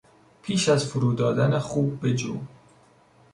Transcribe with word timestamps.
پیش 0.41 0.69
از 0.69 0.85
فرو 0.85 1.13
دادن 1.13 1.59
خوب 1.59 2.07
بجو! 2.07 2.37